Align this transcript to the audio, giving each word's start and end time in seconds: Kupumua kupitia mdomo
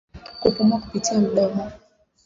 Kupumua 0.41 0.79
kupitia 0.79 1.17
mdomo 1.19 1.71